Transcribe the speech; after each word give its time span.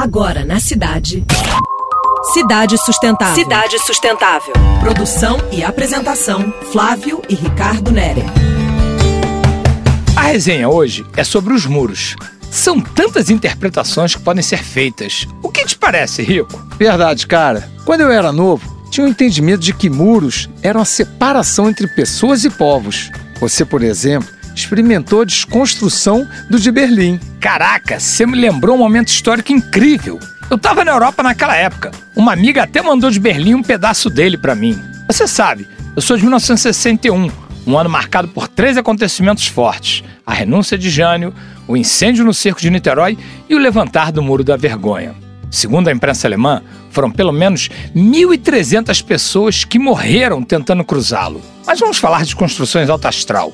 Agora 0.00 0.44
na 0.44 0.60
cidade. 0.60 1.24
Cidade 2.32 2.78
Sustentável. 2.78 3.34
Cidade 3.34 3.78
Sustentável. 3.80 4.54
Produção 4.78 5.38
e 5.50 5.64
apresentação: 5.64 6.54
Flávio 6.70 7.20
e 7.28 7.34
Ricardo 7.34 7.90
Nere. 7.90 8.22
A 10.16 10.20
resenha 10.20 10.68
hoje 10.68 11.04
é 11.16 11.24
sobre 11.24 11.52
os 11.52 11.66
muros. 11.66 12.14
São 12.48 12.80
tantas 12.80 13.28
interpretações 13.28 14.14
que 14.14 14.22
podem 14.22 14.40
ser 14.40 14.62
feitas. 14.62 15.26
O 15.42 15.48
que 15.48 15.66
te 15.66 15.76
parece, 15.76 16.22
Rico? 16.22 16.64
Verdade, 16.78 17.26
cara. 17.26 17.68
Quando 17.84 18.02
eu 18.02 18.12
era 18.12 18.30
novo, 18.30 18.86
tinha 18.92 19.04
o 19.04 19.08
um 19.08 19.10
entendimento 19.10 19.62
de 19.62 19.74
que 19.74 19.90
muros 19.90 20.48
eram 20.62 20.80
a 20.80 20.84
separação 20.84 21.68
entre 21.68 21.88
pessoas 21.88 22.44
e 22.44 22.50
povos. 22.50 23.10
Você, 23.40 23.64
por 23.64 23.82
exemplo, 23.82 24.37
experimentou 24.58 25.22
a 25.22 25.24
desconstrução 25.24 26.28
do 26.48 26.58
de 26.58 26.70
Berlim. 26.70 27.18
Caraca, 27.40 27.98
você 27.98 28.26
me 28.26 28.36
lembrou 28.36 28.76
um 28.76 28.78
momento 28.78 29.08
histórico 29.08 29.52
incrível. 29.52 30.18
Eu 30.50 30.56
estava 30.56 30.84
na 30.84 30.92
Europa 30.92 31.22
naquela 31.22 31.56
época. 31.56 31.90
Uma 32.16 32.32
amiga 32.32 32.62
até 32.62 32.80
mandou 32.80 33.10
de 33.10 33.20
Berlim 33.20 33.54
um 33.54 33.62
pedaço 33.62 34.08
dele 34.08 34.38
para 34.38 34.54
mim. 34.54 34.78
Você 35.06 35.26
sabe, 35.26 35.66
eu 35.94 36.02
sou 36.02 36.16
de 36.16 36.22
1961, 36.22 37.30
um 37.66 37.78
ano 37.78 37.90
marcado 37.90 38.28
por 38.28 38.48
três 38.48 38.76
acontecimentos 38.76 39.46
fortes: 39.46 40.02
a 40.26 40.32
renúncia 40.32 40.78
de 40.78 40.88
Jânio, 40.88 41.34
o 41.66 41.76
incêndio 41.76 42.24
no 42.24 42.32
cerco 42.32 42.60
de 42.60 42.70
Niterói 42.70 43.18
e 43.48 43.54
o 43.54 43.58
levantar 43.58 44.10
do 44.10 44.22
Muro 44.22 44.42
da 44.42 44.56
Vergonha. 44.56 45.14
Segundo 45.50 45.88
a 45.88 45.92
imprensa 45.92 46.26
alemã, 46.26 46.62
foram 46.90 47.10
pelo 47.10 47.32
menos 47.32 47.70
1.300 47.94 49.02
pessoas 49.02 49.64
que 49.64 49.78
morreram 49.78 50.42
tentando 50.42 50.84
cruzá-lo. 50.84 51.40
Mas 51.66 51.80
vamos 51.80 51.98
falar 51.98 52.24
de 52.24 52.34
construções 52.36 52.90
alto 52.90 53.06
astral. 53.06 53.52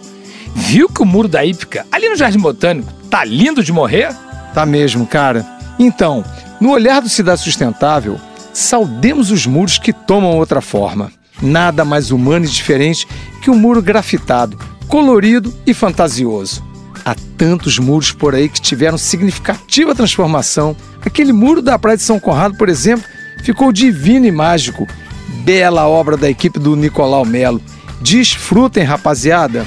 Viu 0.55 0.89
que 0.89 1.03
o 1.03 1.07
muro 1.07 1.29
da 1.29 1.45
Ípica, 1.45 1.87
ali 1.91 2.09
no 2.09 2.17
Jardim 2.17 2.39
Botânico, 2.39 2.93
tá 3.11 3.25
lindo 3.25 3.63
de 3.63 3.73
morrer? 3.73 4.15
Tá 4.55 4.65
mesmo, 4.65 5.07
cara. 5.07 5.45
Então, 5.79 6.25
no 6.61 6.71
olhar 6.71 7.01
do 7.01 7.09
Cidade 7.09 7.41
Sustentável, 7.41 8.21
saudemos 8.53 9.31
os 9.31 9.47
muros 9.47 9.79
que 9.79 9.93
tomam 9.93 10.37
outra 10.37 10.61
forma. 10.61 11.11
Nada 11.43 11.85
mais 11.85 12.11
humano 12.13 12.45
e 12.45 12.49
diferente 12.49 13.07
que 13.43 13.51
um 13.51 13.59
muro 13.59 13.83
grafitado, 13.83 14.57
colorido 14.87 15.53
e 15.67 15.75
fantasioso. 15.75 16.65
Há 17.05 17.15
tantos 17.37 17.79
muros 17.79 18.13
por 18.13 18.35
aí 18.35 18.49
que 18.49 18.61
tiveram 18.61 18.97
significativa 18.97 19.95
transformação. 19.95 20.75
Aquele 21.05 21.33
muro 21.33 21.61
da 21.61 21.79
Praia 21.79 21.97
de 21.97 22.03
São 22.03 22.19
Conrado, 22.19 22.57
por 22.57 22.69
exemplo, 22.69 23.05
ficou 23.43 23.73
divino 23.73 24.25
e 24.25 24.33
mágico. 24.33 24.87
Bela 25.45 25.87
obra 25.87 26.17
da 26.17 26.31
equipe 26.31 26.59
do 26.59 26.77
Nicolau 26.77 27.25
Melo. 27.25 27.61
Desfrutem, 28.01 28.85
rapaziada! 28.85 29.67